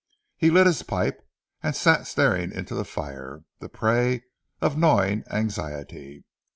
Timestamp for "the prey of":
3.59-4.75